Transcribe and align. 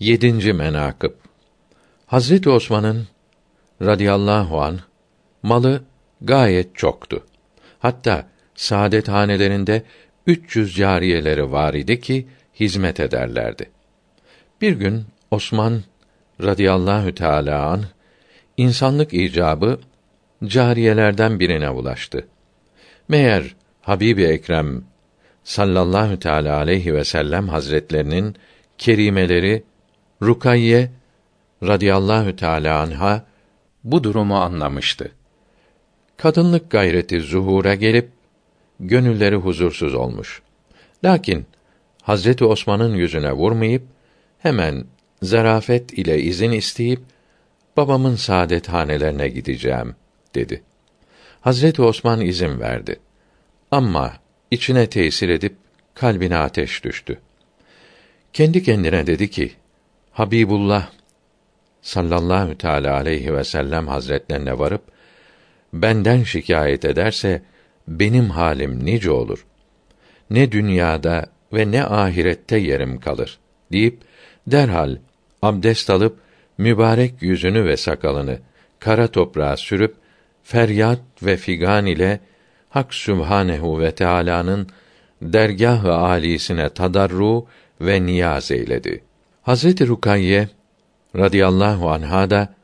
7. 0.00 0.52
menakıb 0.52 1.12
Hazreti 2.06 2.50
Osman'ın 2.50 3.08
radıyallahu 3.82 4.60
an 4.60 4.80
malı 5.42 5.82
gayet 6.20 6.76
çoktu. 6.76 7.26
Hatta 7.78 8.26
saadet 8.54 9.08
hanelerinde 9.08 9.82
300 10.26 10.76
cariyeleri 10.76 11.52
var 11.52 11.74
idi 11.74 12.00
ki 12.00 12.28
hizmet 12.60 13.00
ederlerdi. 13.00 13.70
Bir 14.60 14.72
gün 14.72 15.04
Osman 15.30 15.82
radıyallahu 16.42 17.14
teala 17.14 17.66
an 17.66 17.84
insanlık 18.56 19.14
icabı 19.14 19.80
cariyelerden 20.44 21.40
birine 21.40 21.70
ulaştı. 21.70 22.26
Meğer 23.08 23.56
Habibi 23.82 24.24
Ekrem 24.24 24.84
sallallahu 25.44 26.18
teala 26.18 26.56
aleyhi 26.56 26.94
ve 26.94 27.04
sellem 27.04 27.48
hazretlerinin 27.48 28.36
kerimeleri 28.78 29.69
Rukayye 30.22 30.90
radıyallahu 31.62 32.36
teala 32.36 32.80
anha 32.80 33.24
bu 33.84 34.04
durumu 34.04 34.36
anlamıştı. 34.36 35.12
Kadınlık 36.16 36.70
gayreti 36.70 37.20
zuhura 37.20 37.74
gelip 37.74 38.08
gönülleri 38.80 39.36
huzursuz 39.36 39.94
olmuş. 39.94 40.42
Lakin 41.04 41.46
Hazreti 42.02 42.44
Osman'ın 42.44 42.94
yüzüne 42.94 43.32
vurmayıp 43.32 43.82
hemen 44.38 44.84
zarafet 45.22 45.92
ile 45.92 46.22
izin 46.22 46.52
isteyip 46.52 47.00
babamın 47.76 48.16
saadet 48.16 48.68
hanelerine 48.68 49.28
gideceğim 49.28 49.94
dedi. 50.34 50.62
Hazreti 51.40 51.82
Osman 51.82 52.20
izin 52.20 52.60
verdi. 52.60 53.00
Ama 53.70 54.12
içine 54.50 54.86
tesir 54.86 55.28
edip 55.28 55.56
kalbine 55.94 56.36
ateş 56.36 56.84
düştü. 56.84 57.20
Kendi 58.32 58.62
kendine 58.62 59.06
dedi 59.06 59.30
ki: 59.30 59.52
Habibullah 60.20 60.88
sallallahu 61.82 62.58
teala 62.58 62.94
aleyhi 62.94 63.34
ve 63.34 63.44
sellem 63.44 63.88
hazretlerine 63.88 64.58
varıp 64.58 64.82
benden 65.72 66.22
şikayet 66.22 66.84
ederse 66.84 67.42
benim 67.88 68.30
halim 68.30 68.84
nice 68.84 69.10
olur. 69.10 69.46
Ne 70.30 70.52
dünyada 70.52 71.26
ve 71.52 71.70
ne 71.70 71.84
ahirette 71.84 72.56
yerim 72.56 73.00
kalır 73.00 73.38
deyip 73.72 73.98
derhal 74.46 74.96
abdest 75.42 75.90
alıp 75.90 76.18
mübarek 76.58 77.14
yüzünü 77.20 77.64
ve 77.64 77.76
sakalını 77.76 78.38
kara 78.78 79.06
toprağa 79.08 79.56
sürüp 79.56 79.94
feryat 80.42 81.00
ve 81.22 81.36
figan 81.36 81.86
ile 81.86 82.20
Hak 82.68 82.94
Sübhanehu 82.94 83.80
ve 83.80 83.94
Teala'nın 83.94 84.68
dergâh-ı 85.22 85.92
âlisine 85.92 86.68
tadarru 86.68 87.46
ve 87.80 88.06
niyaz 88.06 88.50
eyledi. 88.50 89.09
Hazreti 89.42 89.86
Rukayye 89.86 90.48
radıyallahu 91.16 91.90
anha 91.90 92.30
da 92.30 92.54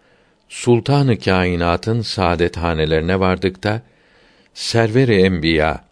sultanı 0.48 1.18
kainatın 1.18 2.00
saadethanelerine 2.00 3.20
vardıkta 3.20 3.82
server-i 4.54 5.14
enbiya 5.14 5.84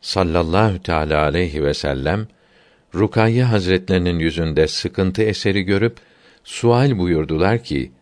sallallahu 0.00 0.82
teala 0.82 1.22
aleyhi 1.22 1.64
ve 1.64 1.74
sellem 1.74 2.28
Rukayye 2.94 3.44
Hazretlerinin 3.44 4.18
yüzünde 4.18 4.68
sıkıntı 4.68 5.22
eseri 5.22 5.62
görüp 5.62 5.96
sual 6.44 6.98
buyurdular 6.98 7.64
ki: 7.64 7.92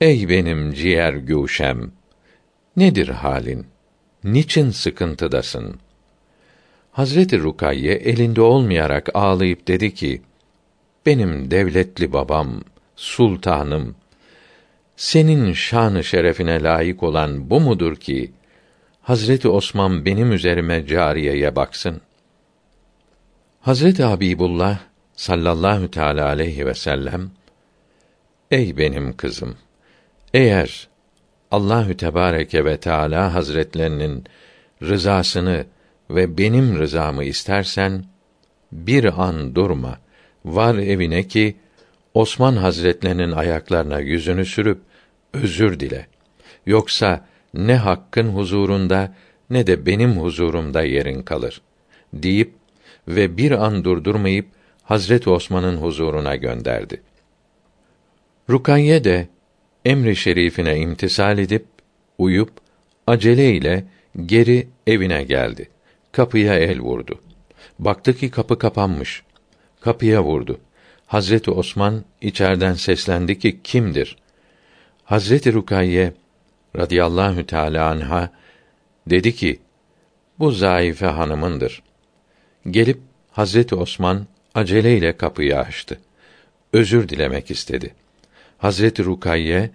Ey 0.00 0.28
benim 0.28 0.72
ciğer 0.72 1.14
güşem, 1.14 1.92
nedir 2.76 3.08
halin? 3.08 3.66
Niçin 4.24 4.70
sıkıntıdasın? 4.70 5.80
Hazreti 6.92 7.38
Rukayye 7.38 7.94
elinde 7.94 8.40
olmayarak 8.40 9.08
ağlayıp 9.14 9.68
dedi 9.68 9.94
ki: 9.94 10.22
Benim 11.06 11.50
devletli 11.50 12.12
babam, 12.12 12.60
sultanım, 12.96 13.94
senin 14.96 15.52
şanı 15.52 16.04
şerefine 16.04 16.62
layık 16.62 17.02
olan 17.02 17.50
bu 17.50 17.60
mudur 17.60 17.96
ki 17.96 18.32
Hazreti 19.02 19.48
Osman 19.48 20.04
benim 20.04 20.32
üzerime 20.32 20.86
cariyeye 20.86 21.56
baksın? 21.56 22.00
Hazreti 23.60 24.02
Habibullah 24.02 24.78
sallallahu 25.12 25.90
teala 25.90 26.26
aleyhi 26.26 26.66
ve 26.66 26.74
sellem 26.74 27.30
Ey 28.50 28.76
benim 28.76 29.16
kızım 29.16 29.56
eğer 30.34 30.88
Allahü 31.50 31.96
Tebareke 31.96 32.64
ve 32.64 32.76
Teala 32.76 33.34
Hazretlerinin 33.34 34.24
rızasını 34.82 35.66
ve 36.14 36.38
benim 36.38 36.78
rızamı 36.78 37.24
istersen 37.24 38.04
bir 38.72 39.22
an 39.22 39.54
durma. 39.54 39.98
Var 40.44 40.74
evine 40.74 41.22
ki 41.28 41.56
Osman 42.14 42.56
Hazretlerinin 42.56 43.32
ayaklarına 43.32 44.00
yüzünü 44.00 44.44
sürüp 44.44 44.80
özür 45.32 45.80
dile. 45.80 46.06
Yoksa 46.66 47.26
ne 47.54 47.76
hakkın 47.76 48.28
huzurunda 48.28 49.14
ne 49.50 49.66
de 49.66 49.86
benim 49.86 50.12
huzurumda 50.12 50.82
yerin 50.82 51.22
kalır 51.22 51.60
deyip 52.12 52.52
ve 53.08 53.36
bir 53.36 53.50
an 53.50 53.84
durdurmayıp 53.84 54.46
Hazret 54.82 55.28
Osman'ın 55.28 55.76
huzuruna 55.76 56.36
gönderdi. 56.36 57.02
Rukayye 58.50 59.04
de 59.04 59.28
emri 59.84 60.16
şerifine 60.16 60.76
imtisal 60.76 61.38
edip 61.38 61.66
uyup 62.18 62.50
acele 63.06 63.54
ile 63.54 63.84
geri 64.26 64.68
evine 64.86 65.22
geldi. 65.22 65.68
Kapıya 66.12 66.58
el 66.58 66.80
vurdu. 66.80 67.20
Baktı 67.78 68.16
ki 68.16 68.30
kapı 68.30 68.58
kapanmış. 68.58 69.22
Kapıya 69.80 70.24
vurdu. 70.24 70.60
Hazreti 71.06 71.50
Osman 71.50 72.04
içerden 72.20 72.74
seslendi 72.74 73.38
ki 73.38 73.62
kimdir? 73.64 74.16
Hazreti 75.04 75.52
Rukayye 75.52 76.12
radıyallahu 76.76 77.46
teala 77.46 77.88
anha 77.88 78.30
dedi 79.06 79.34
ki 79.34 79.60
bu 80.38 80.50
zayıfe 80.50 81.06
hanımındır. 81.06 81.82
Gelip 82.70 83.00
Hazreti 83.30 83.74
Osman 83.74 84.26
aceleyle 84.54 85.16
kapıyı 85.16 85.58
açtı. 85.58 86.00
Özür 86.72 87.08
dilemek 87.08 87.50
istedi. 87.50 87.94
Hazreti 88.58 89.04
Rukayye 89.04 89.70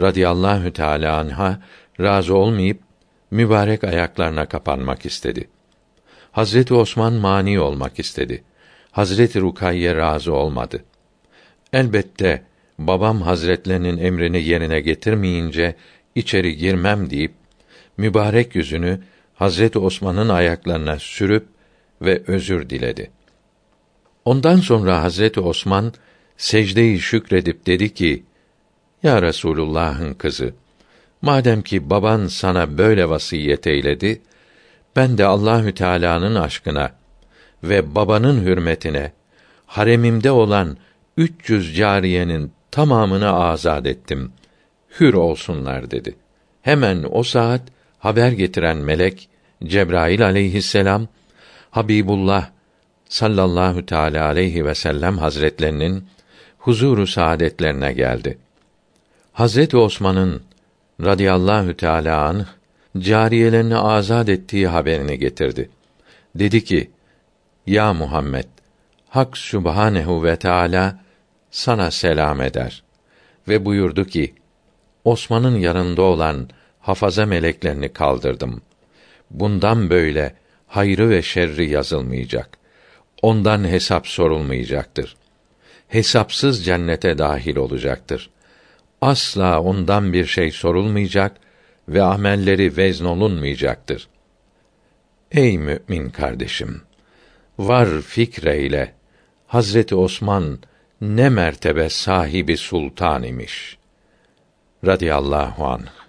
radıyallahu 0.00 0.72
teala 0.72 1.18
anha 1.18 1.60
razı 2.00 2.36
olmayıp 2.36 2.80
mübarek 3.30 3.84
ayaklarına 3.84 4.46
kapanmak 4.46 5.06
istedi. 5.06 5.48
Hazreti 6.32 6.74
Osman 6.74 7.12
mani 7.12 7.60
olmak 7.60 7.98
istedi. 7.98 8.44
Hazreti 8.90 9.40
Rukayye 9.40 9.96
razı 9.96 10.32
olmadı. 10.34 10.84
Elbette 11.72 12.42
babam 12.78 13.22
hazretlerinin 13.22 13.98
emrini 13.98 14.42
yerine 14.42 14.80
getirmeyince 14.80 15.74
içeri 16.14 16.56
girmem 16.56 17.10
deyip 17.10 17.32
mübarek 17.96 18.54
yüzünü 18.54 19.00
Hazreti 19.34 19.78
Osman'ın 19.78 20.28
ayaklarına 20.28 20.98
sürüp 20.98 21.46
ve 22.02 22.22
özür 22.26 22.70
diledi. 22.70 23.10
Ondan 24.24 24.56
sonra 24.56 25.02
Hazreti 25.02 25.40
Osman 25.40 25.92
secde-i 26.36 27.00
şükredip 27.00 27.66
dedi 27.66 27.94
ki: 27.94 28.22
Ya 29.02 29.22
Resulullah'ın 29.22 30.14
kızı, 30.14 30.54
madem 31.22 31.62
ki 31.62 31.90
baban 31.90 32.26
sana 32.26 32.78
böyle 32.78 33.08
vasiyet 33.08 33.66
eyledi, 33.66 34.22
ben 34.96 35.18
de 35.18 35.24
Allahü 35.24 35.74
Teala'nın 35.74 36.34
aşkına 36.34 36.90
ve 37.62 37.94
babanın 37.94 38.44
hürmetine 38.44 39.12
haremimde 39.66 40.30
olan 40.30 40.76
300 41.16 41.76
cariyenin 41.76 42.52
tamamını 42.70 43.32
azad 43.32 43.84
ettim. 43.86 44.32
Hür 45.00 45.14
olsunlar 45.14 45.90
dedi. 45.90 46.14
Hemen 46.62 47.06
o 47.10 47.22
saat 47.22 47.62
haber 47.98 48.32
getiren 48.32 48.76
melek 48.76 49.28
Cebrail 49.64 50.24
aleyhisselam 50.24 51.08
Habibullah 51.70 52.50
sallallahu 53.08 53.86
teala 53.86 54.26
aleyhi 54.26 54.64
ve 54.64 54.74
sellem 54.74 55.18
hazretlerinin 55.18 56.04
huzuru 56.58 57.06
saadetlerine 57.06 57.92
geldi. 57.92 58.38
Hazreti 59.32 59.76
Osman'ın 59.76 60.42
radıyallahu 61.00 61.76
teala 61.76 62.28
anh 62.28 62.44
cariyelerini 62.98 63.76
azad 63.76 64.28
ettiği 64.28 64.66
haberini 64.66 65.18
getirdi. 65.18 65.70
Dedi 66.34 66.64
ki: 66.64 66.90
Ya 67.66 67.92
Muhammed, 67.92 68.44
Hak 69.08 69.38
Sübhanehu 69.38 70.24
ve 70.24 70.36
Teala 70.36 71.00
sana 71.50 71.90
selam 71.90 72.40
eder 72.40 72.82
ve 73.48 73.64
buyurdu 73.64 74.04
ki: 74.04 74.34
Osman'ın 75.04 75.56
yanında 75.56 76.02
olan 76.02 76.48
hafaza 76.80 77.26
meleklerini 77.26 77.88
kaldırdım. 77.88 78.62
Bundan 79.30 79.90
böyle 79.90 80.34
hayrı 80.66 81.10
ve 81.10 81.22
şerri 81.22 81.70
yazılmayacak. 81.70 82.58
Ondan 83.22 83.64
hesap 83.64 84.06
sorulmayacaktır. 84.06 85.16
Hesapsız 85.88 86.64
cennete 86.64 87.18
dahil 87.18 87.56
olacaktır. 87.56 88.30
Asla 89.00 89.60
ondan 89.60 90.12
bir 90.12 90.26
şey 90.26 90.50
sorulmayacak 90.50 91.36
ve 91.88 92.02
amelleri 92.02 92.76
veznolunmayacaktır. 92.76 94.08
Ey 95.32 95.58
mümin 95.58 96.10
kardeşim, 96.10 96.82
var 97.58 97.88
fikreyle 98.00 98.94
Hazreti 99.46 99.94
Osman 99.94 100.58
ne 101.00 101.28
mertebe 101.28 101.88
sahibi 101.88 102.56
sultan 102.56 103.22
imiş. 103.22 103.78
Radiyallahu 104.86 105.66
anh. 105.66 106.01